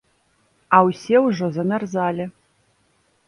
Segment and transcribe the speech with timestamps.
[0.77, 2.25] А ўсе ўжо замярзалі.